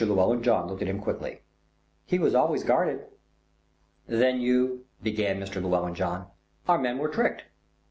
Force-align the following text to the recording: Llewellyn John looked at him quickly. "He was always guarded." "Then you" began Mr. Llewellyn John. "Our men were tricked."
Llewellyn 0.03 0.41
John 0.41 0.67
looked 0.67 0.81
at 0.81 0.87
him 0.87 0.97
quickly. 0.99 1.41
"He 2.07 2.17
was 2.17 2.33
always 2.33 2.63
guarded." 2.63 3.05
"Then 4.07 4.41
you" 4.41 4.85
began 5.03 5.39
Mr. 5.39 5.61
Llewellyn 5.61 5.93
John. 5.93 6.25
"Our 6.67 6.79
men 6.79 6.97
were 6.97 7.07
tricked." 7.09 7.43